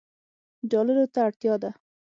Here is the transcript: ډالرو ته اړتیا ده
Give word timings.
ډالرو 0.69 1.05
ته 1.13 1.19
اړتیا 1.27 1.55
ده 1.61 1.71